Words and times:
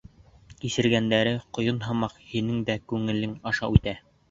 Кисергәндәре 0.63 1.33
ҡойон 1.59 1.77
һымаҡ 1.89 2.17
һинең 2.33 2.65
дә 2.73 2.79
күңелең 2.95 3.39
аша 3.53 3.73
үтә. 3.79 3.97